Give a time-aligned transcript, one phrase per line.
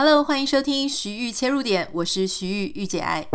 [0.00, 3.26] Hello，欢迎收听徐玉切入点，我是徐玉玉姐爱。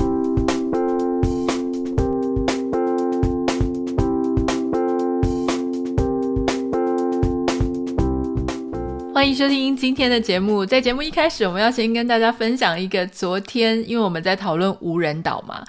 [9.13, 10.65] 欢迎收听今天的节目。
[10.65, 15.61] 在节目一开始，我们要先跟大家分享一个昨天，因为我们在讨论无人岛嘛。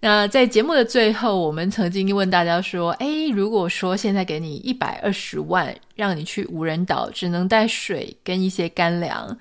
[0.00, 9.36] 那在节目的最后，我们曾经问大家说：“诶，如果说现在给你一百二十万，让你去无人岛，只能带水跟一些干粮。”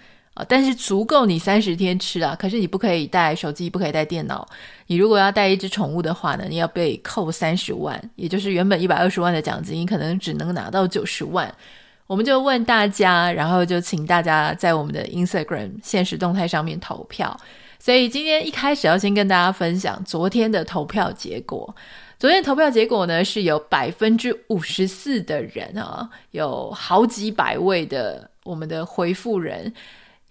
[0.47, 2.35] 但是足够你三十天吃啊！
[2.37, 4.47] 可是你不可以带手机，不可以带电脑。
[4.87, 11.53] 你如果要带一只宠物的话呢，你要被扣三十万，也就是原本一百二十万的奖金，你可能只能拿到九十万。
[12.05, 17.37] 我们就问大家，然后就请大家在我们的 Instagram 现实动态上面投票。
[17.79, 21.75] 所以今天一开始要先跟大家分享昨天的投票结果。
[22.17, 29.71] 昨天投票结果呢，是有百分之五十四的人啊，有好几百位的我们的回复人。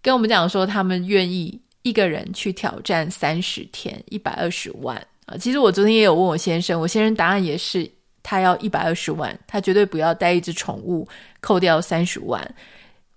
[0.07, 5.37] 跟我们讲说，他们愿意一个人去挑战三十天，一百二十万啊！
[5.37, 7.91] 其实我昨天也有问我先生，我先生答案也是，
[8.23, 11.09] 他要一百二十万，他绝对不要带一只宠物，
[11.41, 12.55] 扣掉三十万。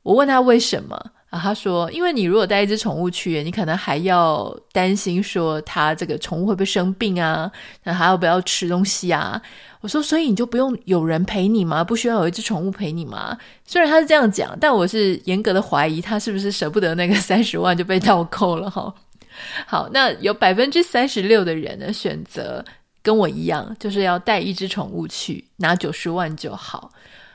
[0.02, 1.00] 我问他为什么？
[1.30, 7.52] 啊，他说：“因为你如果带一只宠物去，你可能还要担心说它这个宠物会不会生病啊？
[7.84, 9.40] 那还要不要吃东西啊？”
[9.82, 11.84] 我说：“所以你就不用有人陪你吗？
[11.84, 18.92] 不需要有一只宠物陪你吗？”虽然他是这样讲，但我是严格的怀疑他是不是舍不得那个 三十万就被倒扣了哈。
[19.68, 22.66] 好，那有百分之三十六的人呢，选择
[23.04, 26.92] 跟我一样，就是要带一只宠物去，拿九十万就好。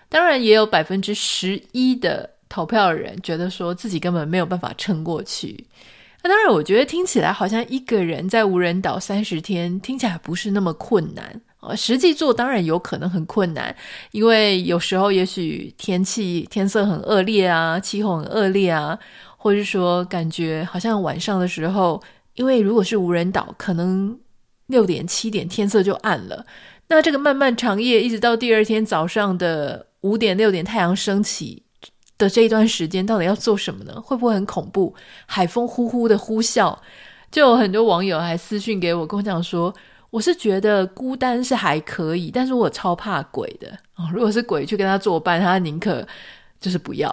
[0.08, 2.33] 当然，也有百分之十一的。
[2.54, 5.66] 投票的人觉得说自己根本没有办法撑过去，
[6.22, 11.74] 那当然，我觉得听起来好像一个人在无人岛三十天听起来不是那么困难啊。
[11.74, 13.74] 实际做当然有可能很困难，
[14.12, 18.96] 因为有时候也许天气天色很恶劣啊，气候很恶劣啊，
[19.36, 22.00] 或者是说感觉好像晚上的时候，
[22.36, 24.16] 因为如果是无人岛，可能
[24.68, 26.46] 六点七点天色就暗了，
[26.86, 31.64] 那这个漫漫长夜一直到第二天早上的五点六点太阳升起。
[32.16, 34.00] 的这一段时间到底要做什么呢？
[34.00, 34.94] 会不会很恐怖？
[35.26, 36.76] 海风呼呼的呼啸，
[37.30, 39.74] 就有很多网友还私讯给我，跟我讲说，
[40.10, 44.08] 我是觉得孤单是还可以，但是我超怕鬼的哦。
[44.12, 46.06] 如果是鬼去跟他作伴，他宁可
[46.60, 47.12] 就是不要。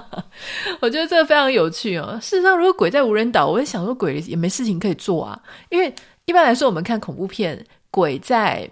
[0.80, 2.18] 我觉得这个非常有趣哦。
[2.20, 5.40] 事实上，如果鬼在无人岛，我会想说鬼也没事情可以做啊，
[5.70, 5.94] 因为
[6.26, 8.70] 一般来说，我们看恐怖片，鬼在。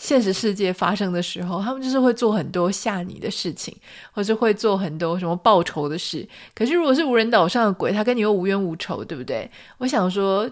[0.00, 3.76] 现实世界发生的时候，他们就是会做很多吓你的事情，
[4.12, 6.26] 或是会做很多什么报仇的事。
[6.54, 9.48] 可是如果是无人岛上的鬼，他跟你又无冤无仇，对不对？
[9.76, 10.50] 我想说，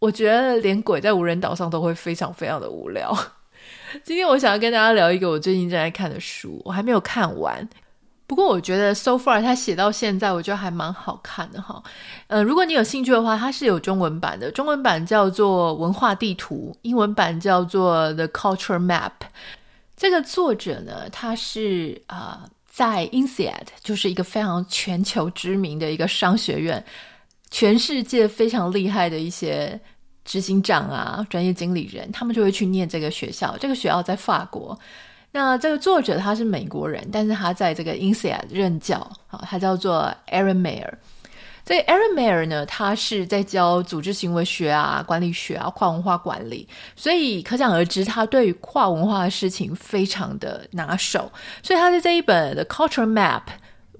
[0.00, 3.16] 我觉得连鬼在无人岛上都会非常非常的无聊。
[4.02, 7.66] 今天我想要跟大家聊一个我最近正在看的书，我还没有看完。
[8.32, 11.82] 不过我觉得 so far 他写到现在，我觉得还蛮好看的哈。
[12.28, 19.10] 呃，如果你有兴趣的话，它是有中文版的，中文版叫做《文化地图》，英文版叫做《The Culture Map》。
[19.94, 26.82] 这个作者呢，他是啊、在 INSEAD，就是一个非常全球知名的一个商学院，
[27.50, 29.78] 全世界非常厉害的一些
[30.24, 33.54] 执行长啊、专业经理人，他们就会去念这个学校。
[33.58, 34.78] 这个学校在法国。
[35.32, 40.92] 那这个作者他是美国人，但是他在这个 INSEAD 任教，好，他叫做 Erin Meyer。
[41.64, 51.32] 这个 Erin Meyer 呢，他是在教组织行为学啊、管理学啊、跨文化管理，所以可想而知，他对于跨文化的事情非常的拿手。
[51.62, 53.42] 所以他在这一本的 Culture Map。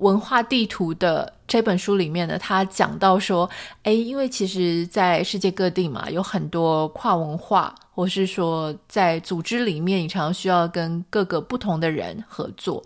[0.03, 3.49] 文化地图的这本书里面呢，他讲到说，
[3.85, 12.83] 诶，因为其实，在世界各地嘛，有很多跨文化，或是说在组织里面，你常常需要跟各个不同的人合作。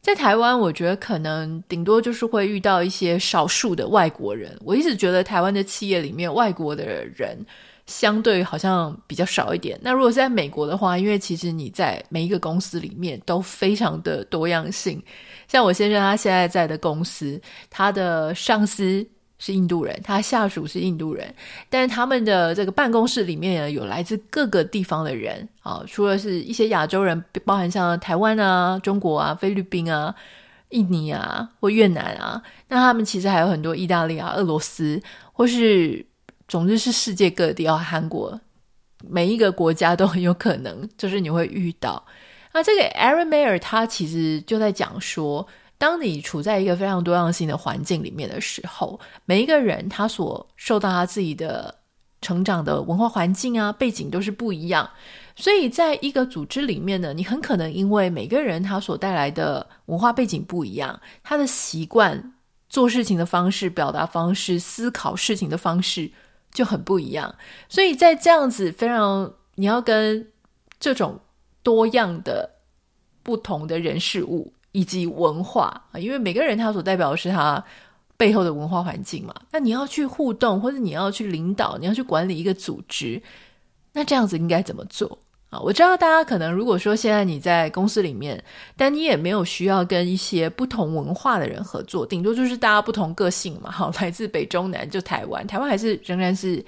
[0.00, 4.58] 在台湾，我觉得可能顶多就是会遇到一些少数的外国人。
[4.64, 7.38] 我一直觉得台湾的企业里面，外国的人。
[7.86, 9.78] 相对好像比较少一点。
[9.82, 15.02] 那如果是在美国的话，因为其实你在每一个公司里面都非常的多样性。
[15.48, 17.40] 像我先生他现在在的公司，
[17.70, 19.06] 他的上司
[19.38, 21.34] 是印度人，他下属是印度人，
[21.68, 30.14] 但是他们的这个办公室里面有来自各个地方的人啊，除了是一些亚洲人，包含像台湾啊、中国啊、菲律宾啊、
[30.70, 35.00] 印尼啊或越南啊，那他们其实还有很多意大利啊、俄罗斯
[35.32, 36.04] 或是。
[36.46, 38.38] 总之是世界各地，哦，韩国
[39.08, 42.04] 每一个国家都很有可能，就是你会遇到。
[42.54, 45.46] 那这个 Erin Meyer 他其实就在讲说，
[45.76, 51.74] 当你处在一个非常多样性的环境里面的时候，每一个人他所受到他自己的
[52.22, 54.88] 成长的文化环境啊背景都是不一样，
[55.36, 62.30] 所以在一个组织里面呢，你很可能因为每个人他所带来的文化背景不一样，他的习惯。
[62.70, 66.10] 做事情的方式、表达方式、思考事情的方式
[66.50, 67.32] 就很不一样。
[67.68, 70.26] 所以在这样子非常，你要跟
[70.80, 71.20] 这种
[71.64, 72.48] 多样的
[73.24, 77.64] 不同的人事物以及文化啊，因为每个人他所代表的是他
[78.16, 79.34] 背后的文化环境嘛。
[79.50, 83.20] 那你要去互动，或者你要去领导，你要去管理一个组织，
[83.92, 85.18] 那这样子应该怎么做
[85.50, 85.58] 啊？
[85.58, 88.42] 我知道大家可能如果说现在你在公司里面，
[88.76, 93.70] 但你也没有需要跟一些不同文化的人合作，顶多就是大家不同个性嘛。
[93.72, 96.64] 好，来自北中南就台湾，台湾还是仍然是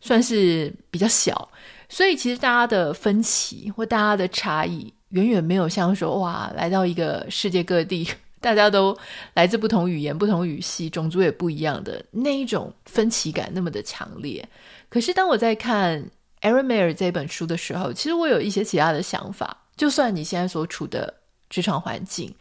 [0.00, 1.48] 算是比较小，
[1.90, 8.08] 所以其实大家的分歧或大家的差异，远远没有像说哇，来到一个世界各地，
[8.40, 8.96] 大家都
[9.34, 14.48] 来自不同语言、不同语系、种族也不一样的那一种分歧感那么的强烈。
[14.88, 16.08] 可是当我在看
[16.40, 19.56] Erin Meyer 这本书的时候，其实我有一些其他的想法。
[19.76, 21.12] 就算你现在所处的
[21.48, 22.34] 职场环境，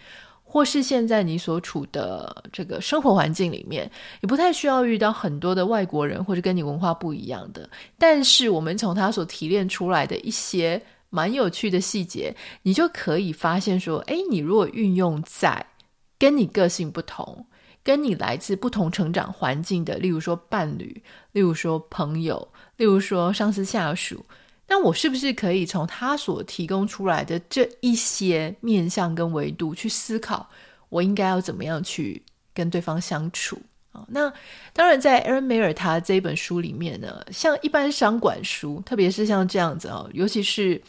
[0.51, 3.89] 或是现在你所处的这个生活环境里面，
[4.21, 7.69] 也不太需要遇到很多的外国人，或者跟你文化不一样的。
[7.99, 10.81] 但是，我们从他所提炼出来的一些
[11.11, 15.63] 蛮有趣的细节，你就可以发现说，诶，你如果运用在
[16.17, 17.45] 跟你个性不同、
[17.83, 22.47] 跟你来自不同成长环境的，例如说伴侣，例如说朋友。
[22.77, 24.25] 例如说上司下属，
[24.69, 30.47] 那我是不是可以从他所提供出来的这一些面向跟维度去思考，
[30.89, 32.21] 我应该要怎么样去
[32.53, 33.59] 跟对方相处
[33.91, 34.05] 啊？
[34.07, 34.31] 那
[34.71, 40.79] 当然，在 Erin Meyer 他这一本书里面呢，像一般商管书，特别是像这样子哦，尤其是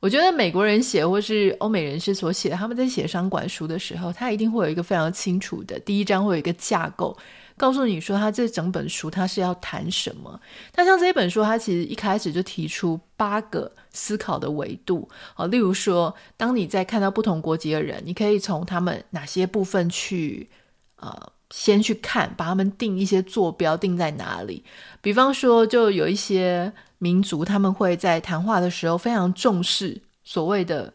[0.00, 7.16] 我觉得美国人写或是欧美人士所写的，他们在写商管书的时候，他一定会有一个非常清楚的第一章，会有一个架构。
[7.62, 10.40] 告诉你说，他这整本书他是要谈什么？
[10.74, 20.50] 那像这一本书，他其实一开始就提出八个思考的维度啊，例如说，当你在看到不同国籍的人，你可以从他们哪些部分去
[20.96, 24.64] 呃，先去看，把他们定一些坐标定在哪里。
[25.00, 30.92] 比方说，就有一些民族，他们会在谈话的时候非常重视所谓的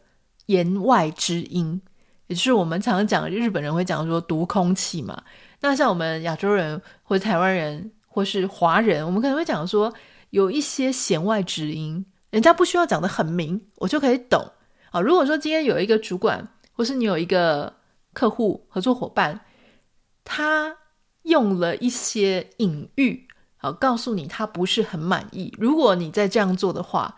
[0.48, 1.82] 言外之音，
[2.28, 5.24] 也就是我们常常讲日本人会讲说读空气嘛。
[5.62, 9.94] 那像我们亚洲人或者台湾人或是华人，我们可能会讲说
[10.30, 14.52] 有一些弦外之音，人家不需要讲的很明，我就可以懂。
[14.92, 17.74] 啊，如果说今天有一个主管，或是你有一个
[18.14, 19.42] 客户合作伙伴，
[20.24, 20.78] 他
[21.24, 23.28] 用了一些隐喻，
[23.58, 25.54] 好告诉你他不是很满意。
[25.58, 27.16] 如果你再这样做的话，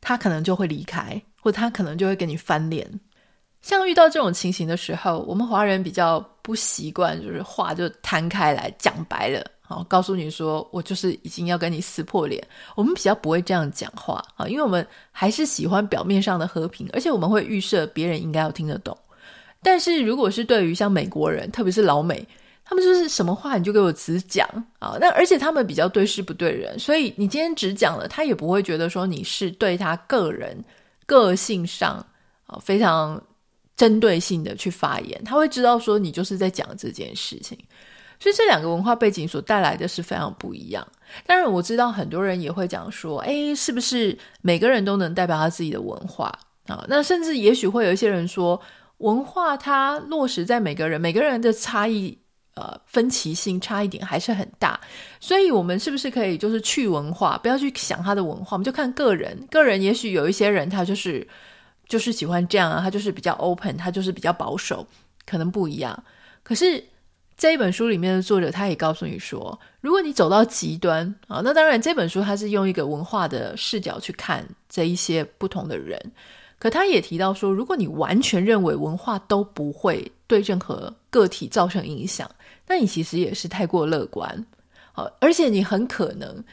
[0.00, 3.00] 他可能就会离开，或他可能就会跟你翻脸。
[3.62, 12.42] 像遇到这种情形的时候，我们华人比较不习惯，就是话就摊开来讲白了，好，告诉你说我就是已经要跟你撕破脸。
[12.74, 18.96] 我们比较不会这样讲话啊，因为我们还是喜欢表面上的和平，而且我们会预设别人应该要听得懂。
[19.62, 22.26] 但是如果是对于像美国人，特别是老美，
[22.64, 24.48] 他们就是什么话你就给我直讲
[24.78, 30.64] 啊，那而且他们比较对事不对人，所以你今天只讲了，他也不会觉得说你是对他个人
[31.06, 32.04] 个性上
[32.46, 33.22] 啊非常。
[33.80, 37.56] 针对性的去发言，他会知道说你就是在讲这件事情，
[38.18, 40.86] 所以这两个文化背景所带来的是非常不一样。
[41.26, 46.30] 当然，我知道很多人也会讲说，哎，是不是每个人都能代表他自己的文化
[46.66, 46.84] 啊？
[46.90, 48.60] 那甚至也许会有一些人说，
[48.98, 52.18] 文化它落实在每个人，每个人的差异，
[52.56, 54.78] 呃，分歧性差异点还是很大。
[55.20, 59.34] 所以，我们是不是可以就是去文化，不要去想他的文化，我们就看个人。
[59.50, 61.26] 个人也许有一些人他就是。
[61.90, 64.86] 就是喜欢这样啊，他就是比较 open，他就是比较保守，
[65.26, 66.04] 可能不一样。
[66.44, 66.82] 可是
[67.36, 76.00] 这一本书里面的作者，他也告诉你说，如果你走到极端啊，那当然这本书他是用一个文化的视角去看这一些不同的人。
[76.60, 82.30] 可他也提到说，如果你完全认为文化都不会对任何个体造成影响，
[82.68, 84.46] 那你其实也是太过乐观。
[84.92, 86.44] 好，而且你很可能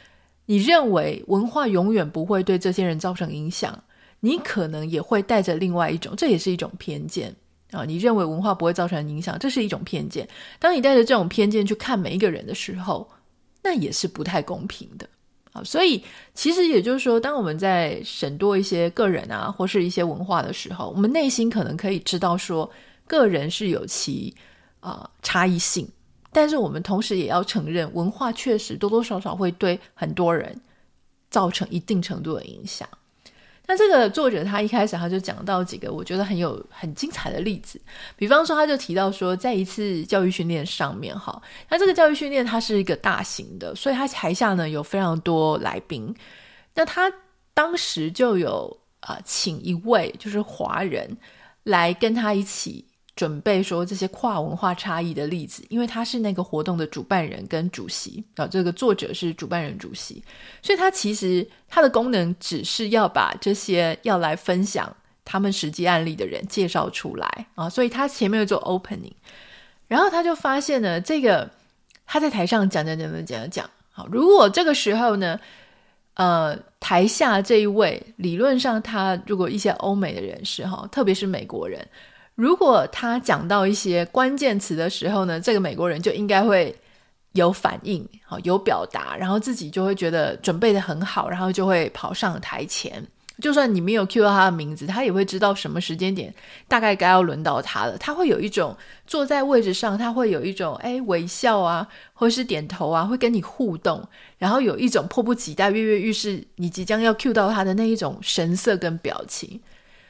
[0.47, 3.83] 你认为文化永远不会对这些人造成影响。
[4.19, 7.35] 你可能也会带着另外一种，这也是一种偏见
[7.71, 7.85] 啊！
[7.85, 10.27] 你认为文化不会造成影响，这是一种偏见。
[10.59, 13.07] 当你带着这种偏见去看每一个人的时候，
[13.61, 15.07] 那也是不太公平的
[15.51, 15.63] 啊！
[15.63, 22.69] 所以，其实也就是说，当我们在审多一些个人啊，或是一些文化的时候，我们内心可能可以知道说，
[23.05, 24.33] 个人是有其
[24.79, 25.87] 啊、差异性，
[26.31, 30.59] 但是我们同时也要承认，文化确实多多少少会对很多人
[31.29, 32.87] 造成一定程度的影响。
[33.67, 37.79] 那这个作者他一开始他就讲到几个我觉得很有很精彩的例子，
[38.15, 46.15] 比方说他就提到说，在一次教育训练上面哈，那这个教育训练它是一个大型的，所以他台下呢有非常多来宾，
[46.73, 47.11] 那他
[47.53, 51.17] 当时就有啊、请一位就是华人
[51.63, 52.85] 来跟他一起
[53.17, 60.23] 准备说这些跨文化差异的例子，因为他是那个活动的主办人跟主席啊，这个作者是主办人主席，
[60.61, 64.95] 所以他其实他的功能只是要把这些要来分享
[65.25, 69.11] 他们实际案例的人介绍出来啊，所以他前面有做 opening，
[69.87, 71.49] 然后他就发现呢，这个
[72.05, 75.39] 他在台上讲讲讲讲讲讲，好，如果这个时候呢，
[76.13, 81.87] 呃，台下这一位理论上他如果一些欧美的人士哈，特别是美国人。
[82.37, 86.73] 如果他讲到一些关键词的时候呢，这个美国人就应该会
[87.31, 93.03] 有反应，好，有表达，然后自己就会觉得准备得很好，然后就会跑上台前。
[93.41, 96.31] 就算你没有 cue 到他的名字，他也会知道什么时间点
[96.67, 97.97] 大概该要轮到他了。
[97.97, 98.77] 他会有一种
[99.07, 109.59] 坐在位置上，他会有一种哎微笑啊，或是点头啊，会跟你互动，然后有一种迫不及待、跃跃欲试，你即将要 cue 到他的那一种神色跟表情。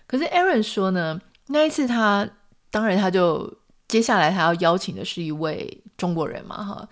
[0.05, 2.29] 可是 Aaron 说呢，那一次他，
[2.69, 3.51] 当然他就
[3.87, 6.87] 接下来他要邀请的是一位中国人嘛，哈，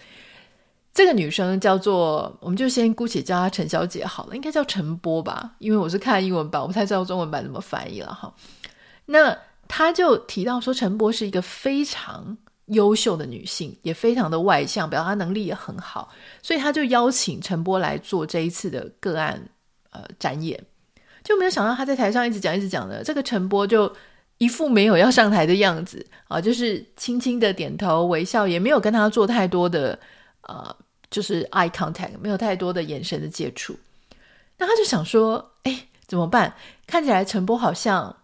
[0.94, 8.34] 这个女生叫做，我们就先姑且叫她陈小姐好了，应该叫陈波吧，因为我是看英文版，我不太知道中文版怎么翻译了哈。
[9.06, 16.10] 那他就提到说，陈波是一个非常优秀的女性，也非常的外向，表达能力也很好，
[16.42, 19.50] 所以他就邀请陈波来做这一次的个案
[19.92, 20.58] 呃展演，
[21.26, 23.94] 就没有想到他在台上一直讲一直讲的，这个陈波就。
[24.38, 29.98] 一副没有要上台的样子啊，就是轻轻的点头微笑，也没有跟他做太多的
[30.42, 30.76] 呃，
[31.10, 33.78] 就是 eye contact，没有太多的眼神的接触。
[34.58, 36.54] 那他就想说，哎，怎么办？
[36.86, 38.16] 看起来陈波好像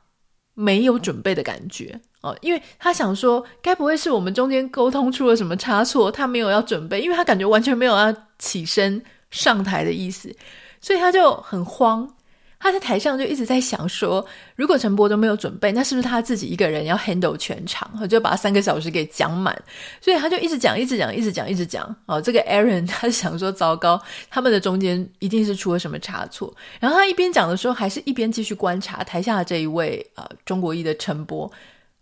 [0.54, 6.12] 没有准备的感觉哦，因为他想说，该不会是我们中间沟通出了什么差错？
[6.12, 10.36] 他没有要准备，因为他感觉完全没有要起身上台的意思，
[10.82, 12.16] 所以他就很慌。
[12.62, 14.24] 他在台上就一直在想说，
[14.56, 18.08] 如果陈波都没有准备，那是不是他自己一个人要 handle 全场？
[18.08, 19.60] 就把三个小时给讲满，
[20.00, 21.96] 所以他就一直讲，一直讲，一直讲，一直讲。
[22.06, 24.00] 哦，这个 Aaron 他想说，糟糕，
[24.30, 26.54] 他们的中间一定是出了什么差错。
[26.80, 31.52] 然后他一边讲的时候，还是一边继续观察台下这一位呃中国裔的陈波。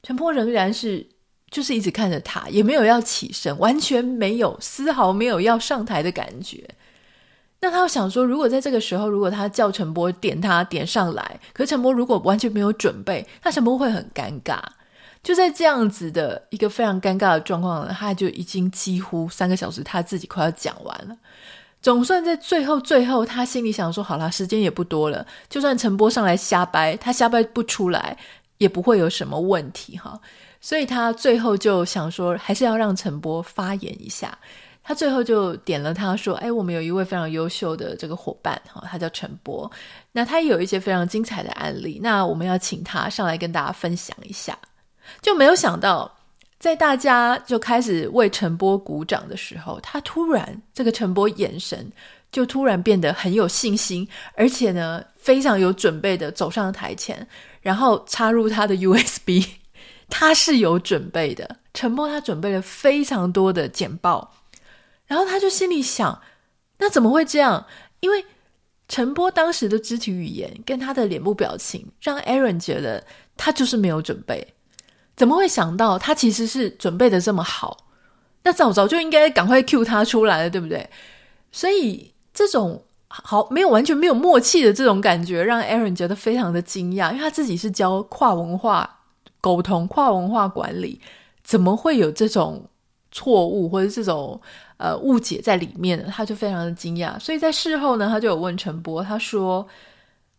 [0.04, 1.08] 陈波仍然是
[1.50, 6.64] 就是一直看着他，也没有要起身，完全没有丝毫没有要上台的感觉。
[7.62, 14.60] 那他又想说，如果在这个时候，如果他叫陈波点他点上来，可是陈波如果完全没有准备，那陈波会很尴尬。
[15.22, 21.18] 就在这样子的一个非常尴尬的状况，他就已经几乎三个小时他自己快要讲完了。
[21.82, 28.18] 总算在最后最后，他心里想说：好啦，时间也不多了，就算陈波上来瞎掰，他瞎掰不出来，
[28.58, 30.18] 也不会有什么问题哈。
[30.62, 34.38] 所以他最后就想说，还是要让陈波发言一下。
[34.90, 39.72] 他最后就点了，他说：“哎，我们有一位非常优秀的这个伙伴，哈，他叫陈波。
[40.12, 44.58] 那他有一些非常精彩的案例，那我们要请他上来跟大家分享一下。
[45.22, 46.12] 就没有想到，
[46.58, 51.88] 在大家就开始为陈波鼓掌的时候，他突然这个陈波眼神
[52.32, 57.28] 就突然变得很有信心，而且呢非常有准备的走上台前，
[57.62, 59.46] 然后插入他的 USB，
[60.10, 61.58] 他是有准备的。
[61.76, 64.34] 陈波他准备了非常多的简报。”
[65.10, 66.22] 然后他就心里想，
[66.78, 67.66] 那怎么会这样？
[68.00, 68.24] 因为
[68.88, 73.04] 陈波当时的肢体语言跟他的脸部表情，让 Aaron 觉得
[73.36, 74.54] 他就是没有准备。
[75.18, 77.86] 怎么会想到他其实是准备的这么好？
[78.44, 80.90] 那早早就应该赶快 cue 他出来了，对不对？
[81.52, 89.02] 所以这种好没有完全没有默契的这种感觉，让 Aaron 觉得非常的惊讶，因为他自己是教跨文化
[89.42, 91.02] 沟通、跨文化管理，
[91.44, 92.70] 怎么会有这种
[93.12, 94.40] 错误或者这种？
[94.82, 97.20] 呃，误解在里面，他就非常的惊讶。
[97.20, 99.68] 所以在事后呢，他就有问陈波，他说：“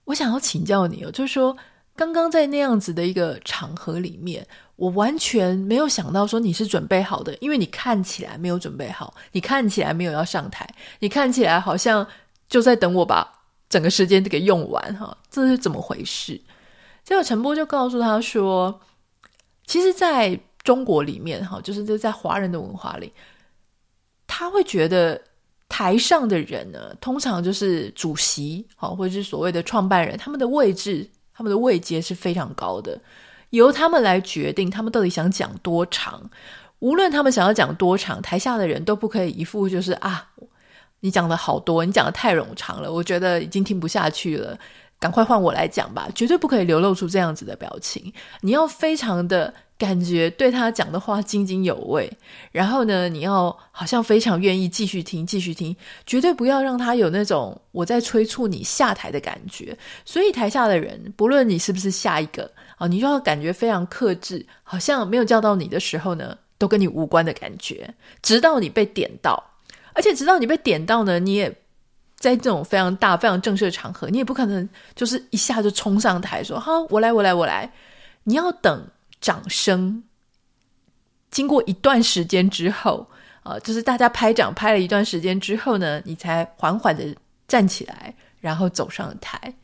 [0.06, 1.54] 我想要请教你哦，就是说，
[1.94, 4.46] 刚刚在那样子的一个场合里面，
[4.76, 10.66] 我完全没有想到说你是准备好的，因为你看起来没有准备好，你看起来没有要上台，
[11.00, 12.06] 你看起来好像
[12.48, 13.30] 就在等我把
[13.68, 16.40] 整个时间都给用完哈，这是怎么回事？”
[17.04, 18.80] 结果陈波就告诉他说
[19.68, 23.12] ：“其实在中国里面哈，就是这在华人的文化里。”
[24.32, 25.20] 他会觉得
[25.68, 32.98] 台上的人呢，通常就是主席，哈，或者是所谓的创办人，他们的位置、他们的位阶是非常高的，
[33.50, 36.30] 由他们来决定他们到底想讲多长。
[36.78, 40.30] 无论他们想要讲多长，台下的人都不可以一副就是啊，
[41.00, 44.58] 你讲的好多，你讲的太冗长了，我觉得已经听不下去了，
[44.98, 48.12] 赶快换我来讲吧，绝对不可以流露出这样子的表情。
[48.40, 52.12] 你要非常的感觉对他讲的话津津有味，
[52.52, 59.74] 然后呢，你要好像非常愿意继续听，继续听，绝对不要让他有那种我在催促你下台的感觉。
[60.04, 69.42] 所以台下的人，不论你是不是下一个啊，你就要感觉非常克制，好像没有叫到你的时候呢，都跟你无关的感觉，直到你被点到，
[69.94, 71.50] 而且直到你被点到呢，你也
[72.18, 77.72] 在这种非常大、非常正式的场合，你也不可能就是一下就冲上台说：“好，我来，我来，我来。”
[78.24, 78.86] 你要等。
[79.20, 80.02] 掌声
[81.30, 83.06] 经过一段时间之后，
[83.42, 87.14] 呃，就是大家拍掌拍了一段时间之后呢，你才缓缓的
[87.46, 89.54] 站起来，然后走上台。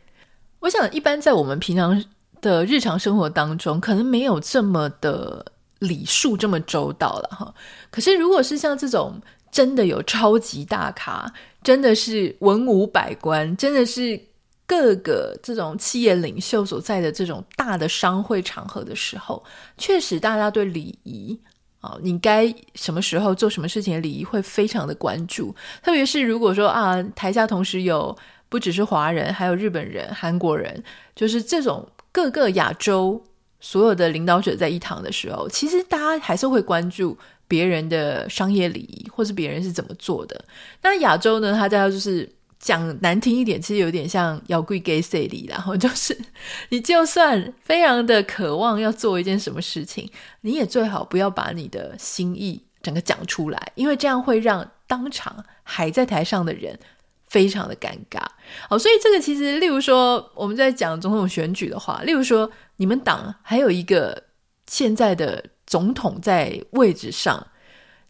[0.60, 2.04] 我想，一般在我们平常
[2.40, 5.44] 的日常生活当中，可能没有这么的
[5.78, 7.54] 礼数这么周到了哈。
[7.90, 9.20] 可是，如果是像这种
[9.50, 11.32] 真的有超级大咖，
[11.62, 14.20] 真的是文武百官，真的是。
[14.66, 19.42] 各个这种企业领袖所在的这种大的商会场合的时候，
[19.78, 21.38] 确实大家对礼仪
[21.80, 25.54] 啊，你该什么时候做什么事情的礼仪会非常的关注。
[25.84, 28.16] 特别是如果说啊，台下同时有
[28.48, 30.82] 不只是华人，还有日本人、韩国人，
[31.14, 33.22] 就是这种各个亚洲
[33.60, 40.44] 所有的领导者在一堂的时候，其实大家还是会关注别人的商业礼仪，或是别人是怎么做的。
[40.82, 42.28] 那亚洲呢，他家就是。
[42.58, 46.16] 讲难听一点，其实有点像要跪给谁礼，然后就是
[46.70, 50.10] 你就算非常的渴望要做一件什么事情，
[50.40, 56.78] 你也最好不要把你的心意整个讲出来，因为这样会让当场还在台上的人
[57.26, 58.20] 非常的尴尬。
[58.68, 64.24] 好，所以这个其实，例如说我们在讲总统选举的话，例如说你们党还有一个
[64.66, 67.46] 现在的总统在位置上，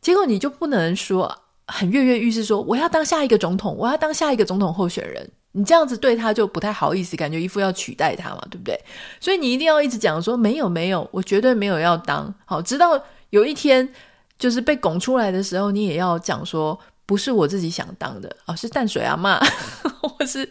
[0.01, 1.43] 结果你就不能说。
[1.67, 5.31] 很跃跃欲试，说我要当下一个总统，我要当下一个总统候选人。
[5.53, 8.79] 你这样子对他就不太好意思，感觉一副要取代他嘛，对不对？
[9.21, 12.33] 所以你一定要一直讲说没有没有，我绝对没有要当。
[12.45, 13.89] 好，直到有一天
[14.39, 19.39] 就是被拱出来的时候，你也要讲说不是我自己想当的啊，是淡水阿嬷，
[20.03, 20.49] 或是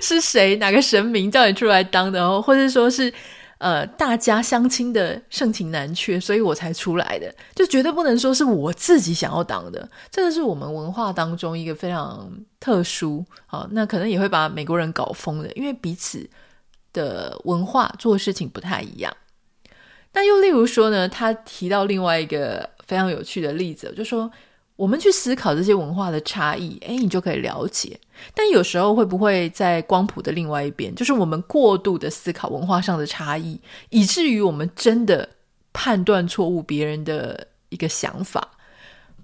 [0.00, 3.12] 是谁哪个神明叫你出来当的哦，或者说是。
[3.58, 9.88] 呃，大家相亲的盛情难却，所以我才出来的，就绝对不能说是我自己想要当的。
[10.10, 16.28] 这个是我们文化当中一个非常特殊，好，那可能也会把美国人搞疯的，因为彼此
[16.92, 19.16] 的文化做事情不太一样。
[20.12, 24.30] 那又例如说呢，他提到另外一个非常有趣的例子，就说。
[24.78, 27.98] 我们去思考这些文化的差异，诶，你就可以了解。
[28.32, 33.60] 但有时候会不会在光谱的另外一边，就是我们过度的思考文化上的差异，
[33.90, 35.28] 以至于我们真的
[35.72, 38.48] 判断错误别人的一个想法。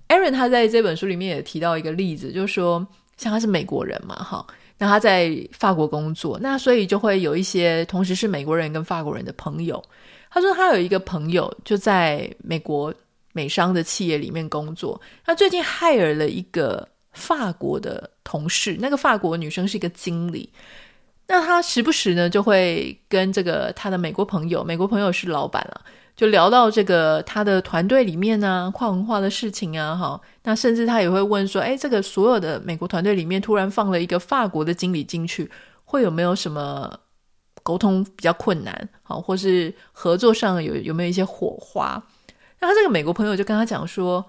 [0.08, 2.84] Aaron 他在这本书里面也提到一个例子，就是说，
[3.16, 4.44] 像他是美国人嘛，哈，
[4.76, 9.80] 那他在法国工作，那所以就会有一些同时是美国人跟法国人的朋友。
[10.32, 12.92] 他说他有一个朋友就在美国。
[13.34, 20.48] 美商的企业里面工作，他最近 hire 了一个法国的同事，那个法国女生是一个经理。
[21.26, 25.80] 那他时不时呢就会跟这个他的美国朋友，美国朋友是老板啊，
[26.14, 30.20] 就聊到这个他的团队里面呢跨文化的事情啊，哈。
[30.44, 35.50] 那甚至他也会问说，诶，这个所有的美国团队里面突然放了一个法国的经理进去，
[35.84, 36.92] 会有没有什么
[37.62, 38.88] 沟通比较困难？
[39.02, 42.00] 好，或是合作上有有没有一些火花？
[42.64, 44.24] 那他这个美国朋友就跟他讲说，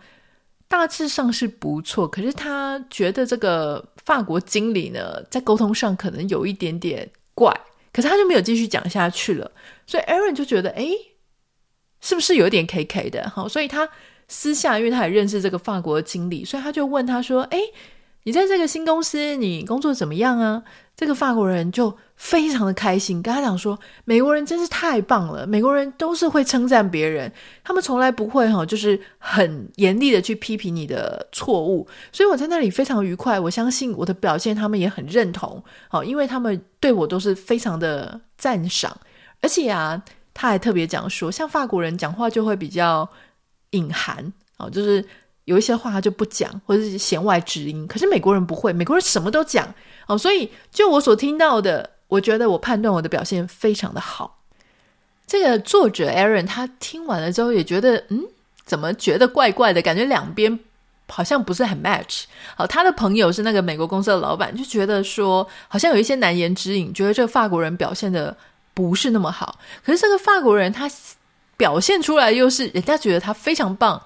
[0.67, 7.49] 大致上是不错，可是他觉得这个法国经理呢，在沟通上可能有一点点怪，
[7.93, 9.49] 可是他就没有继续讲下去了。
[9.87, 10.91] 所以 Aaron 就觉得，诶，
[12.01, 13.29] 是不是有点 KK 的？
[13.29, 13.87] 好，所以他
[14.27, 17.61] 私下，因为他也认识这个法国经理，所以他就问他说，诶，
[18.23, 20.63] 你在这个新公司，你工作怎么样啊？
[20.97, 27.31] 这个法国人就非常的开心，跟他讲说：“美国人真是太棒了，美国人都是会称赞别人，
[27.63, 31.85] 他们从来不会哈，就是很严厉的去批评你的错误。
[32.11, 38.97] 所以我在那里非常愉快，我相信我的表现他们也很认同，好，因为他们对我都是非常的赞赏。
[39.41, 40.01] 而且啊，
[40.33, 43.07] 他还特别讲说，像法国人讲话就会比较
[43.71, 45.05] 隐含，哦，就是
[45.43, 47.85] 有一些话他就不讲，或者是弦外之音。
[47.85, 49.67] 可是美国人不会，美国人什么都讲。”
[50.07, 54.39] 哦，所以就我所听到的，我觉得我判断我的表现非常的好。
[55.27, 58.23] 这个作者 Aaron 他听完了之后也觉得，嗯，
[58.65, 59.81] 怎么觉得怪怪的？
[59.81, 60.57] 感觉两边
[61.09, 62.23] 好像不是很 match。
[62.55, 68.35] 好，他的朋友是那个美国公司的老板，就觉得说好像有一些难言之隐，觉得这个法国人表现的
[68.73, 69.59] 不是那么好。
[69.83, 70.89] 可是这个法国人他
[71.57, 74.01] 表现出来又是人家觉得他非常棒。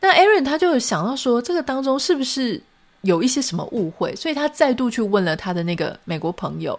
[0.00, 2.62] 那 Aaron 他就想到说，这个当中是不是？
[3.02, 6.78] 有一些什么误会，所以他再度去问了他的那个美国朋友。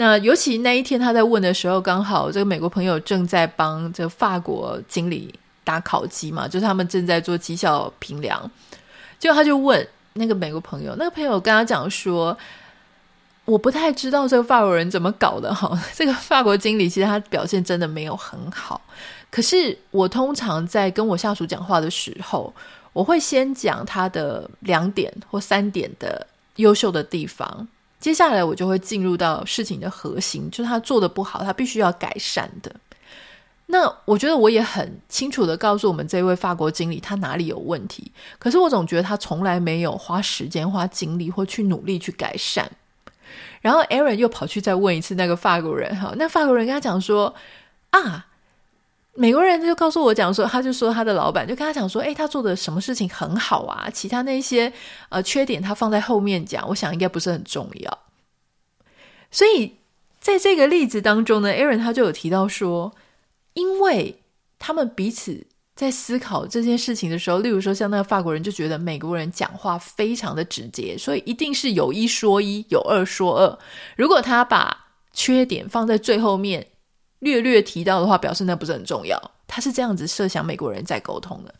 [0.00, 8.50] 那尤其那一天他在问的时候，刚好这个美国朋友正在帮这个法国经理打烤鸡嘛，就是他们正在做绩效评量。
[9.18, 12.34] 结果他就问那个美国朋友，那个朋友跟他讲说
[13.44, 18.80] ：“我不太知道这个法国人怎么搞的哈， 这个法国经理其实他表现真的没有很好。
[19.30, 22.50] 可是我通常在跟我下属讲话的时候，
[22.94, 27.68] 我会先讲他的两点或三点的优秀的地方。”
[28.00, 32.74] 接下来我就会进入到事情的核心，就是他做的不好，他必须要改善的。
[33.66, 42.68] 那我觉得我也很清楚的告诉我们这位法国经理他哪里有问题，可是我总觉得他从来没有花时间、花精力或去努力去改善。
[43.60, 47.34] 然后 Aaron 又跑去再问一次那个法国人，哈，那法国人跟他讲说
[47.90, 48.26] 啊。
[49.14, 54.72] 美国人就告诉我讲说，他就说他的老板就跟他讲说，诶，他做的什么事情很好啊，其他那些
[55.08, 57.98] 呃缺点他放在后面讲，我想应该不是很重要。
[59.32, 59.74] 所以
[60.20, 62.94] 在这个例子当中呢，Aaron 他就有提到说，
[63.54, 64.20] 因为
[64.60, 65.44] 他们彼此
[65.74, 73.58] 在思考这件事情的时候，例如说像那个法国人就觉得美国人讲话非常的直接，所以一定是有一说一，有二说二。
[73.96, 76.68] 如果他把缺点放在最后面。
[77.20, 79.18] 略略提到的话，表示那不是很重要。
[79.46, 81.54] 他是这样子设想美国人在沟通的，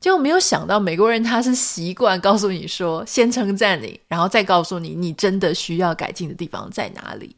[0.00, 7.36] 结果没有想到美国人他是习惯告诉你说，先称赞你，然后再告诉你你真的需要改进的地方在哪里。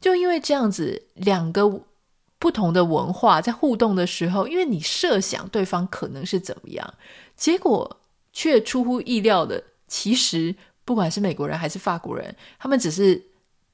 [0.00, 1.80] 就因为这样子，两个
[2.38, 6.94] 不同的文化在互动的时候，因为你设想对方可能是怎么样，
[7.36, 7.98] 结果
[8.32, 13.22] 却出乎意料的，其实不管是美国人还是法国人，他们只是。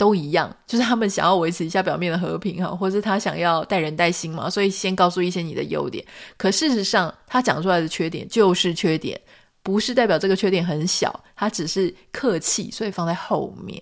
[0.03, 6.05] 都一样，就是他们想要维持一下表面的和平哈，或者是他想要带人带心嘛，所以先告诉一些你的优点。
[6.37, 9.21] 可事实上，他讲出来的缺点就是缺点，
[9.63, 13.81] 不是代表这个缺点很小，他只是客气，所以放在后面。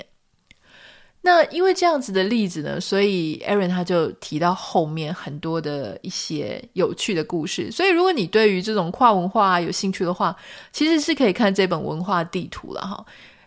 [1.22, 7.72] 那因为这样子的例子呢，所以 Aaron 他就提到后面很多的一些有趣的故事。
[7.72, 10.36] 所以如果你对于这种跨文化有兴趣的话，
[10.70, 13.02] 其实是可以看这本文化地图了哈。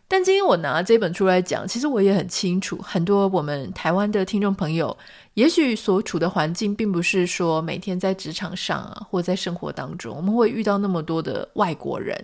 [0.07, 4.95] 但今天我拿这本书来讲，其实我也很清楚，很多我们台湾的听众朋友，
[5.33, 12.15] 也许所处的环境并不是说每天在职场上啊，或在生活当中，我们会遇到那么多的外国人，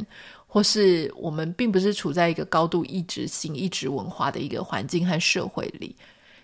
[0.46, 5.96] 或是我们并不是处在一个高度异质性、异质文化的一个环境和社会里。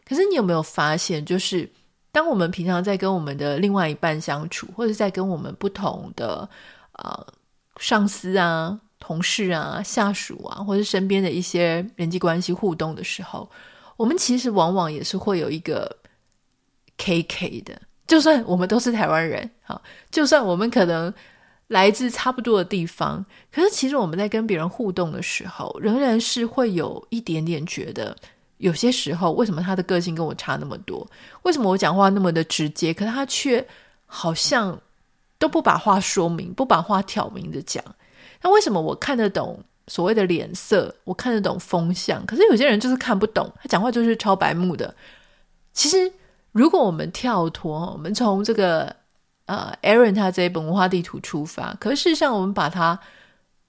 [0.08, 1.70] 可是你有没有发现，就是
[2.12, 6.50] 当我们平常在跟我们的另外一半相处，或者在跟我们不同的
[6.94, 7.28] 呃
[7.78, 13.48] 上司啊，同事啊、下属啊，或者身边的一些人际关系互动的时候，
[13.98, 15.96] 我们其实往往也是会有一个
[16.98, 17.80] KK 的。
[18.08, 21.14] 就算我们都是台湾人，好，就算我们可能
[21.68, 28.18] 来自差不多的地方，可是其实我们在跟别人互动的时候，仍然是会有一点点觉得，
[28.58, 31.08] 有些时候为什么他的个性跟我差那么多？
[31.44, 33.64] 为什么我讲话那么的直接，可他却
[34.08, 34.76] 好像
[35.38, 37.84] 都不把话说明，不把话挑明的讲？
[38.42, 44.94] 那为什么我看得懂所谓的脸色，我看得懂风向，可是有些人就是看不懂，他讲话就是超白目的。
[45.74, 46.12] 其实，
[46.52, 48.96] 如果我们跳脱，我们从这个
[49.46, 53.00] 呃，Aaron 他这一本文化地图出发，可是事实上我们把它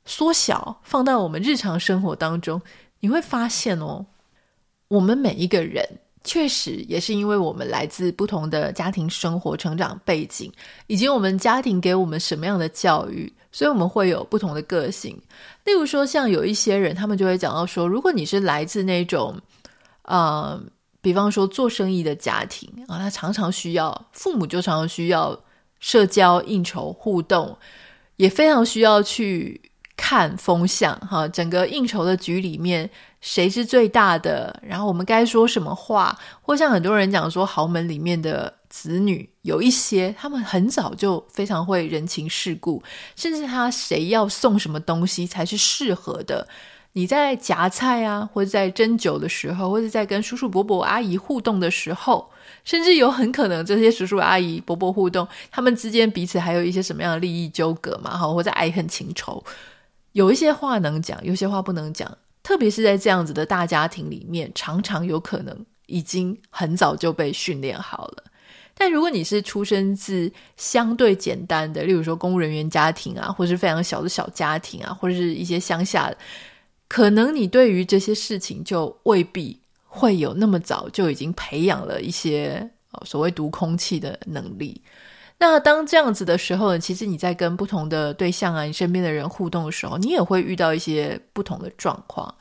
[0.05, 2.63] 缩小，放到我们日常生活当中，
[3.01, 4.07] 你会发现哦，
[4.89, 5.85] 我们每一个人
[6.25, 10.51] 确实也是因为我们来自不同的家庭生活、成长背景，
[10.87, 13.31] 以及我们家庭给我们什么样的教育。
[13.57, 15.19] 所以我们会有不同的个性，
[15.65, 19.35] 例如说，像有一些人，他们就会讲到说，如果你是来自那种，
[20.03, 20.61] 呃，
[21.01, 25.35] 比方说做生意的家庭啊，他常常需要父母就常常需要
[25.81, 27.57] 社交、应酬、互动，
[28.17, 29.59] 也非常需要去
[29.97, 32.91] 看风向哈，整个应酬的局里面
[33.23, 38.53] 谁是最大的，然后我们该说什么话，或像很多人讲说豪门里面的。
[38.79, 42.83] 子女有一些，他们很早就非常会人情世故，
[43.15, 46.47] 甚至他谁要送什么东西才是适合的。
[46.93, 52.31] 你在夹菜啊，或者在斟酒的时候，或者在跟叔叔伯伯阿姨互动的时候，
[52.65, 58.15] 甚至有很可能这些叔叔阿姨伯伯互动，他们之间彼此还有一些什么样的利益纠葛嘛？
[58.15, 59.43] 哈，或者爱恨情仇，
[60.13, 62.15] 有一些话能讲，有些话不能讲。
[62.43, 68.25] 特别是在这样子的大家庭里面，常常有可能已经很早就被训练好了。
[68.79, 76.15] 但如果你是出生自相对简单的，例如说公务人员家庭啊，或是非常小的小家庭啊，或者是一些乡下，
[76.87, 82.71] 可能你对于这些事情就未必会有那么早就已经培养了一些
[83.05, 84.79] 所谓读空气的能力。
[85.39, 92.35] 那当这样子的时候呢，其实你在跟不同的对象啊，你身边的人互动的时候，你也会遇到一些不同的状况。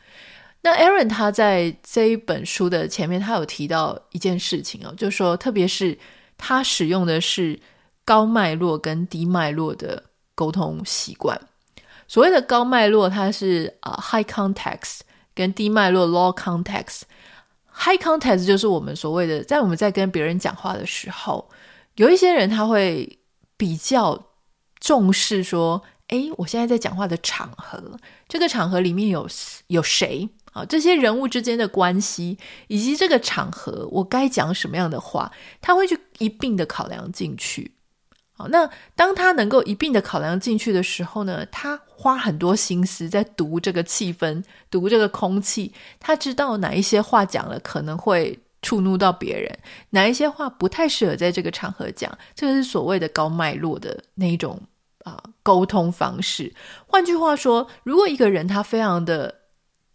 [0.61, 5.97] 那 Aaron 他在这一本书的前面，他有提到一件事情哦，就是说，特别是
[6.37, 7.59] 他使用的是
[8.03, 11.39] 高脉络跟低脉络的沟通习惯。
[12.07, 14.99] 所谓的高脉络，它是啊、uh, high context，
[15.33, 17.01] 跟低脉络 low context。
[17.71, 21.49] high context 就是我们所谓的，在我们在跟别人讲话的时候，
[21.95, 23.17] 有一些人他会
[23.57, 24.27] 比较
[24.79, 29.27] 重视说，诶，我现在在讲话的场合，这个场合里面有
[29.67, 30.29] 有谁？
[30.55, 32.37] 啊，这些人物之间的关系，
[32.69, 37.69] 以及这个场合，我该讲什么样的话，他会去一并的考量进去。
[38.31, 44.41] 好，那当他能够一并的考量进去的时候呢，他花很多心思在读这个气氛，
[44.71, 54.61] 读这个空气，他知道哪一些话讲了可能会触怒到别人，哪一些话不太适合在这个场合讲，这个是所谓的高脉络的那一种
[55.03, 56.53] 啊沟通方式。
[56.87, 59.33] 换句话说，如果一个人他非常的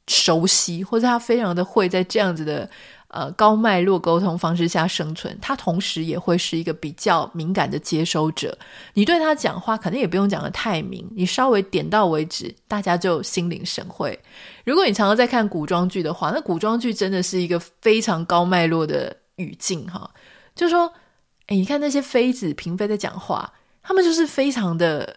[0.07, 2.69] 熟悉，或者他非常的会在这样子的
[3.09, 8.57] 呃高脉络沟通方式下生存，他同时也会是一个比较敏感的接收者。
[8.95, 14.19] 你对他讲话，可能也不用讲的太明，你稍微点到为止，大家就心领神会。
[14.65, 20.11] 如果你常常在看古装剧的话，那古装剧真的是一个非常高脉络的语境哈，
[20.55, 20.93] 就说，
[21.47, 25.17] 哎，你看那些妃子、嫔妃在讲话，他们就是非常的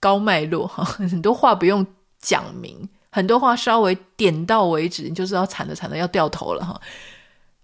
[0.00, 1.86] 高脉络哈，很多话不用
[2.18, 2.88] 讲明。
[3.14, 6.80] 很多话稍微点到为止，你就知道惨了惨了，要掉头了哈。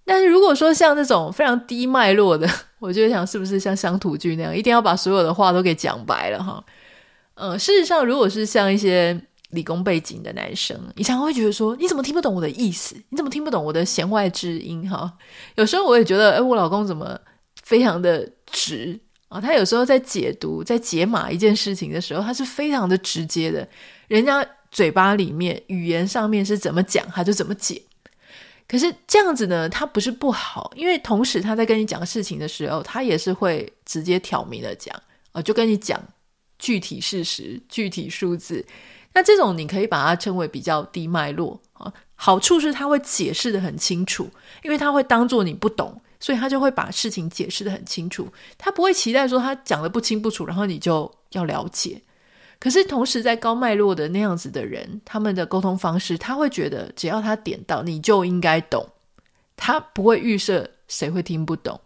[0.05, 2.47] 但是如果说像这种非常低脉络的，
[2.79, 6.63] 我就想是不是像乡土剧那样，一定要把所有的话都给讲白了哈？
[7.35, 9.19] 嗯，事实上，如果是像一些
[9.51, 12.95] 理工背景的男生，你常常会觉得说，你怎么听不懂我的意思？
[13.09, 14.89] 你怎么听不懂我的弦外之音？
[14.89, 15.11] 哈，
[15.55, 17.19] 有时候我也觉得，哎，我老公怎么
[17.63, 19.41] 非常的直啊？
[19.41, 23.67] 他有时候在解读、在解码一件事情的时候，他是非常的直接的，
[24.09, 24.47] 人家。
[24.71, 27.83] 嘴巴里面语言上面是怎么讲，他就怎么解。
[28.67, 34.95] 可是这样子呢，他不是不好，因为同时他在跟你讲事情的时候，他也是会直接挑明的讲
[35.33, 35.99] 啊，就跟你讲
[36.59, 38.65] 具体事实、具体数字。
[39.15, 41.91] 那这种你可以把它称为比较低脉络啊。
[42.15, 44.29] 好处是他会解释得很清楚，
[44.63, 48.29] 因为他会当做你不懂，所以他就会把事情解释得很清楚。
[48.59, 52.03] 他不会期待说他讲得不清不楚，然后你就要了解。
[52.61, 58.87] 可是同时，在高脉络的那样子的人，他们的沟通方式，他会觉得只要他点到，你就应该懂，
[59.57, 61.81] 他不会预设谁会听不懂。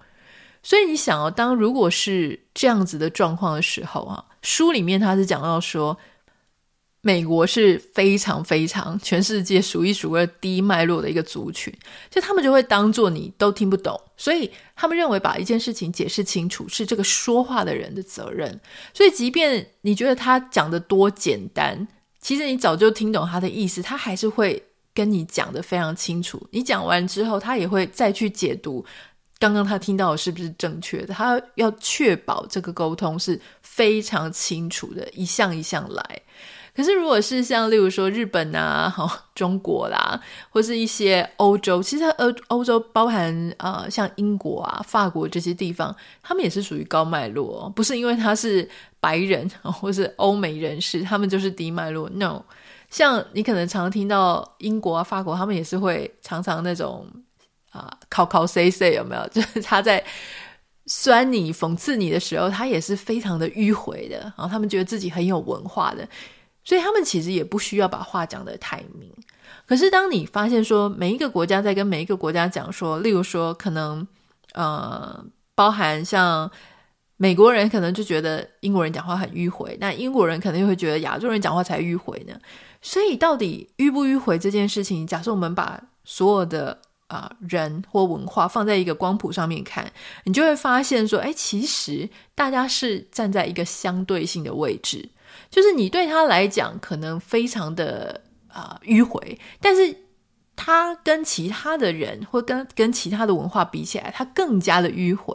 [0.63, 5.99] 所以你想哦，当如果是这样子的状况的时候啊，书里面他是讲到说。
[7.05, 11.75] 美国是非常非常全世界数一数二低脉络的一个族群，
[12.09, 18.61] 就他们就会当做你都听不懂，所以他们认为把一件事情解释清楚是这个说话的人的责任。
[18.95, 21.89] 所以，即便你觉得他讲得多简单，
[22.21, 24.63] 其实你早就听懂他的意思，他还是会
[24.95, 26.41] 跟你讲得非常清楚。
[26.53, 28.85] 你讲完之后，他也会再去解读
[29.41, 36.23] 刚刚他听到的是不是正确的，他要确保这个沟通是非常清楚的，一项一项来。
[36.75, 48.67] 可是，如果是像例如说日本啊、哈中国啦，或是一些欧洲，其实欧欧洲包含呃像英国啊、法国这些地方，他们也是属于高脉络，不是因为他是
[49.01, 52.09] 白人或是欧美人士，他们就是低脉络。
[52.09, 52.43] No，
[52.89, 57.07] 像你可能常常听到英国啊、法国，他们也是会常常那种
[57.71, 59.29] 啊考考 say say 有没有？
[59.29, 60.03] 就是他在
[60.87, 66.09] 酸你、讽刺你的时候，他也是非常的迂回的，然后他们觉得自己很有文化的。
[66.65, 69.13] 所以他们其实也不需要把话讲得太明。
[69.67, 74.07] 可是当你发现说，每一个国家在跟每一个国家讲说，例如说可能
[74.55, 76.51] 呃，包含像
[77.17, 82.35] 美国人可能就觉得英国人讲话很迂回，那英国人可能又会觉得亚洲人讲话才迂回呢。
[82.81, 89.93] 所以到底迂不迂回这件事情，假设我们把所有的啊、人或文化放在一个光谱上面看，
[90.25, 95.09] 你就会发现说，哎，其实大家是站在一个相对性的位置。
[95.53, 99.95] 就是你对他来讲可能非常的啊、迂回，但是
[100.57, 105.35] 他跟其他的人或跟跟其他的文化比起来，他更加的迂回。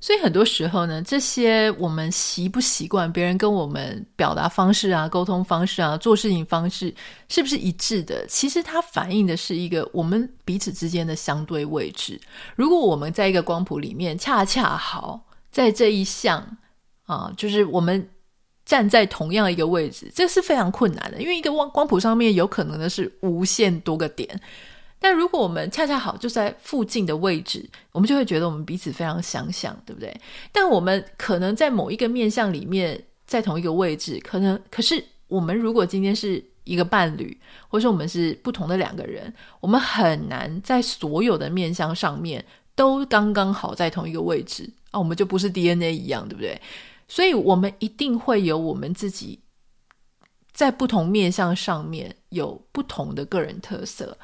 [0.00, 6.94] 所以很多时候呢，这些我们习不习惯别人跟我们表达方式啊、沟通方式啊、做事情方式
[7.28, 8.24] 是不是一致的？
[8.28, 12.18] 其实它反映的是一个我们彼此之间的相对位置。
[12.56, 16.56] 如果我们在一个光谱里面，恰恰好在这一项
[17.04, 18.08] 啊，就是我们。
[18.68, 24.28] 站在同样一个位置，这是非常困难的，因为一个光光谱上面有可能的是无限多个点。
[25.00, 30.14] 但如果我们恰恰好就在附近的位置，我们就会觉得我们彼此非常相像，对不对？
[30.52, 37.34] 但我们可能在某一个面向里面，在同一个位置，可能可是我们如果今天是一个伴侣，
[37.68, 46.60] 或者说我们是不同的两个人，我们很难在所有的面向上面都刚刚好在同一个位置啊，我们就不是 DNA 一样，对不对？
[47.08, 49.40] 所以，我们一定会有我们自己
[50.52, 54.16] 在不同面向上面有不同的个人特色。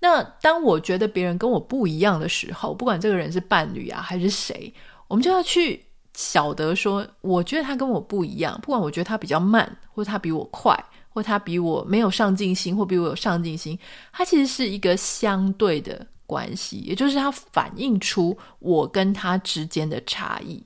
[0.00, 4.72] 那当我觉得别人跟我不一样的时候，不管这个人是伴侣啊还是谁，
[5.06, 8.58] 我们就要去晓得说，我觉得他跟我不一样。
[8.62, 10.74] 不管我觉得他比较慢，或他比我快，
[11.10, 13.78] 或他比我没有上进心，或比我有上进心，
[14.10, 20.64] 他其实是一个相对的关系，也就是他反映出我跟他之间的差异。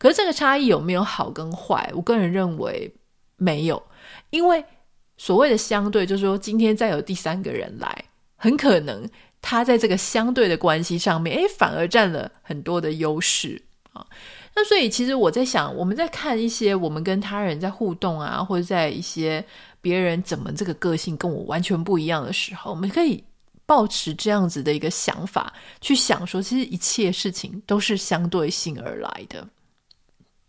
[0.00, 1.92] 可是这个差异有没有好跟坏？
[1.94, 2.90] 我个人认为
[3.36, 3.80] 没有，
[4.30, 4.64] 因为
[5.18, 8.04] 所谓的相对，就是说今天再有第三个人来，
[8.36, 9.06] 很可能
[9.42, 14.06] 他在这个相对的关系上面，诶，反而占了很多的优势啊。
[14.54, 19.44] 那所以其实我在想，我们在看一些我们跟他人在互动啊，或者在一些
[19.82, 23.22] 别人怎么这个个性跟我完全不一样的时候，我们可以
[23.66, 29.46] 抱持这样子的一个想法去想说，其实一切事情都是相对性而来的。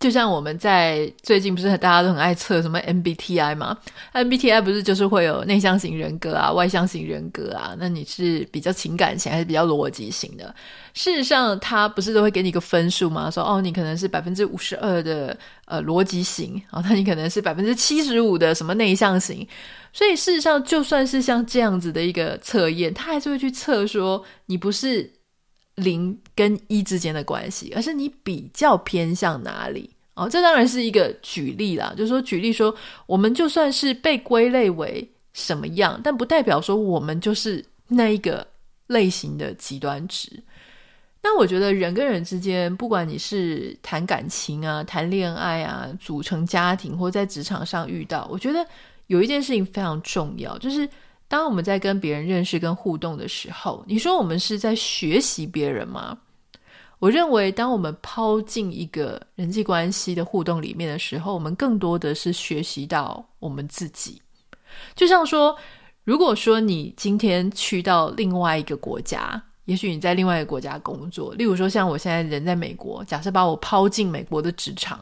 [0.01, 3.77] 就像我们在最近不是大家都很爱测什么 MBTI 吗
[4.13, 7.75] ？MBTI 不是就是会有内向型人格啊、外向型人格啊？
[7.77, 10.53] 那你是比较情感型还是比较逻辑型的？
[10.95, 13.29] 事实上，它不是都会给你一个分数吗？
[13.29, 19.47] 说哦，你可能是百分之五十二的呃逻辑型啊，那你可能是百分之七十五的什么内向型。
[19.93, 25.13] 所以事实上，就算是像这样子的一个测验，它还是会去测说你不是。
[25.75, 30.27] 零跟一之间的关系，而是你比较偏向哪里哦？
[30.27, 32.75] 这当然是一个举例啦，就是说举例说，
[33.05, 38.47] 我们就算是被归类为什么样，但不代表说我们就是那一个
[38.87, 40.31] 类型的极端值。
[41.21, 48.65] 那我觉得人跟人之间，不管你是谈感情啊、谈恋爱啊、组成家庭，或在职场上遇到，我觉得
[49.05, 50.89] 有一件事情非常重要，就是。
[51.31, 56.17] 当我们在跟别人认识跟互动的时候，你说我们是在学习别人吗？
[57.01, 64.21] 我认为，当我们抛进一个人际关系的互动里面的时候，我们更多的是学习到我们自己。
[64.95, 65.57] 就像说，
[66.03, 74.99] 如果说你今天去到另外一个国家，也许你在另外一个国家工作，例如说像我现在人在美国，假设把我抛进美国的职场，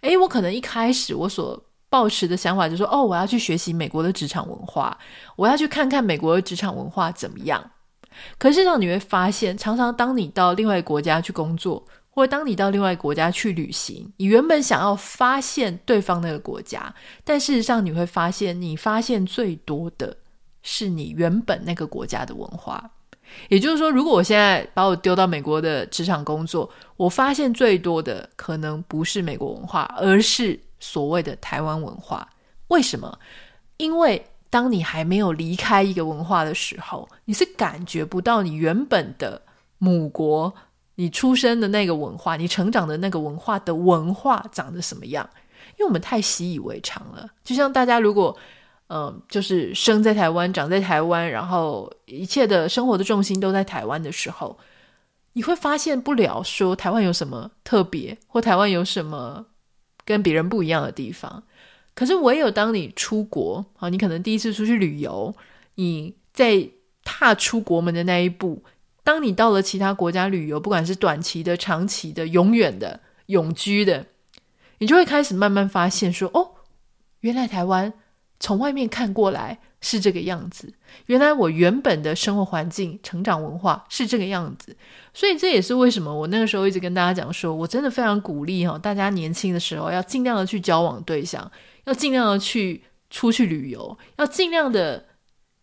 [0.00, 4.96] 诶，我可能一开始我所抱持的想法就是说，哦，我要去学习美国的职场文化，
[5.36, 7.62] 我要去看看美国的职场文化怎么样。
[8.38, 16.94] 可是，让你会发现，常常当你到另外一个国家去工作，或者当你到另外一个国家去旅行，你原本想要发现对方那个国家，
[17.24, 20.16] 但事实上你会发现，你发现最多的
[20.62, 22.90] 是你原本那个国家的文化。
[23.48, 32.28] 也就是说，如果我现在把我丢到美国的职场工作，我发现最多的可能不是美国文化，而是所谓的台湾文化。
[32.68, 33.18] 为什么？
[33.78, 34.22] 因为
[34.52, 39.40] 当你还没有离开一个文化的时候，你是感觉不到你原本的
[39.78, 40.52] 母国、
[40.96, 45.26] 你出生的那个文化、你成长的那个文化的文化长得什么样。
[45.70, 47.26] 因为我们太习以为常了。
[47.42, 48.36] 就像大家如果
[48.88, 54.58] 嗯，就是生在台湾、长在台湾，然后一切的生活的重心都在台湾的时候，
[55.32, 59.46] 你会发现不了说台湾有什么特别，或台湾有什么
[60.04, 61.42] 跟别人不一样的地方。
[61.94, 65.34] 可是唯有当你出国啊，你可能第一次出去旅游，
[65.76, 66.68] 你在
[67.04, 68.62] 踏出国门的那一步，
[69.04, 74.06] 当你到了其他国家旅游，不管是短期的、长期的、永远的、永居的，
[74.78, 76.52] 你就会开始慢慢发现说，哦，
[77.20, 77.92] 原来台湾。
[78.44, 80.74] 从外面看过来是这个样子，
[81.06, 84.76] 原来我原本的生活环境、成长文化是这个样子，
[85.14, 91.48] 所以这也是为什么我那个时候一直跟大家讲说，我真的非常鼓励哈，大家年轻的时候要尽量的去交往对象，
[91.84, 95.04] 要尽量的去出去旅游，要尽量的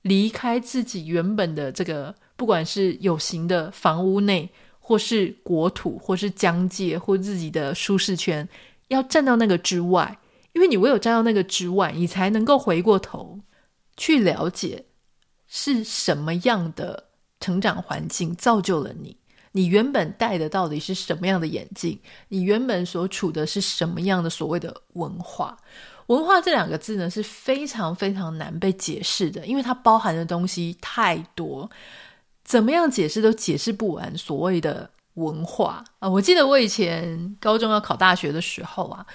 [0.01, 8.47] 离开自己原本的这个，不管是有形的房屋内，或是国土，或是疆界，或自己的舒适圈，
[8.87, 10.19] 要站到那个之外。
[10.53, 13.39] 因为你唯有站到那个之外，你才能够回过头
[13.95, 14.83] 去了解
[15.47, 17.05] 是什么样的
[17.39, 19.15] 成长环境造就了你。
[19.51, 21.99] 你原本戴的到底是什么样的眼镜？
[22.27, 25.57] 你原本所处的是什么样的所谓的文化？
[26.09, 31.69] 文化这两个字呢，是非常非常难被解释的，因为它包含的东西太多，
[32.43, 34.15] 怎么样解释都解释不完。
[34.17, 39.05] 所谓的文化啊，我记得我以前高中要考大学的时候啊。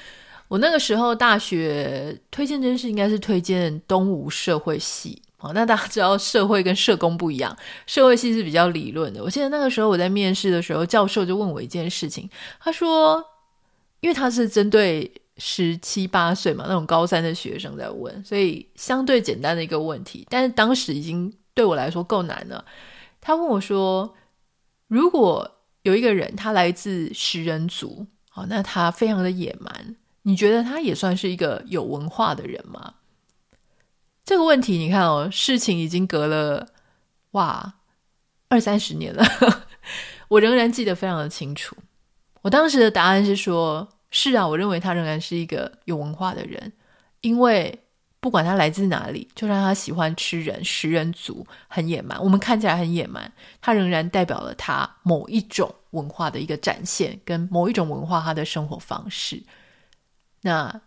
[0.47, 9.25] 我那个时候大学推荐真是应该是推荐东吴社会系啊，那大家知道社会跟社工不一样，社会系是比较理论的。
[9.25, 12.29] 我记得那个时候我在面试的时候，教授就问我一件事情，
[12.61, 13.25] 他说，
[14.01, 22.65] 因为他是针对十七八岁嘛，那种高三的学生在问，所以相对简单的一个问题，但是当时已经对我来说够难了。
[23.21, 24.15] 他问我说
[24.87, 25.51] ：“如果
[25.83, 32.95] 有一个人他来自食人族，哦，那他非常的野蛮，你觉得他也算是一个有文化的人吗？”
[34.25, 36.69] 这个问题，你看哦，事情已经隔了
[37.33, 37.75] 哇
[38.49, 39.25] 二三十年了，
[40.29, 41.77] 我仍然记得非常的清楚。
[42.43, 43.89] 我当时的答案是说。
[44.17, 46.73] 是啊，我认为他仍然是一个有文化的人，
[47.21, 47.77] 因为
[48.21, 59.43] 不管他来自哪里，就算他喜欢吃人、食人族，很野蛮，我们看起来很野蛮，他仍然代表了他某一种文化的一个展现，跟某一种文化他的生活方式。
[60.43, 60.81] 那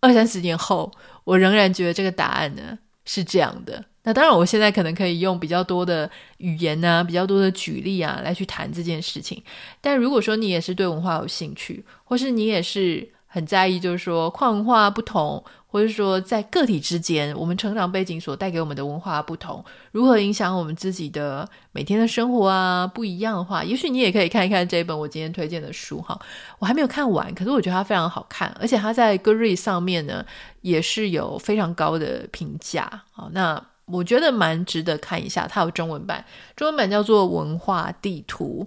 [0.00, 0.92] 二三十年后，
[1.22, 3.84] 我仍然觉得这个答案呢是这样的。
[4.04, 9.42] 那当然，我现在可能可以用比较多的语言啊，比较多的举例啊，来去谈这件事情。
[9.80, 26.18] 但如果说你也是对文化有兴趣，或是你也是很在意，就是说跨文化不同，或者说在个体之间，我们成长背景所带给我们的文化不同，如何影响我们自己的每天的生活啊，不一样的话，也许你也可以看一看这本我今天推荐的书哈。
[26.58, 30.24] 我还没有看完，可是我觉得它非常好看，而且它在 g o o d r e 上面呢
[30.62, 33.02] 也是有非常高的评价。
[33.12, 33.62] 好，那。
[33.90, 36.24] 我觉得蛮值得看一下，它有中文版，
[36.56, 38.66] 中文版叫做《文化地图》，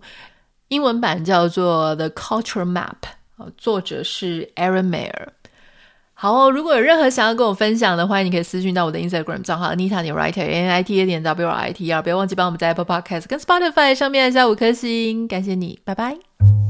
[0.70, 2.96] 英文版叫做《The Culture Map》，
[3.58, 5.28] 作者是 Erin Meyer。
[6.14, 11.92] 好哦，如果有任何想要跟我分享的话，欢迎你可以私讯到我的 Instagram 账号 Anita 点 Writer N I T A 点 W R I T E
[11.92, 16.61] R，不要忘记帮我们在 Apple Podcast 跟 Spotify 上面按下五颗星，感谢你，拜拜。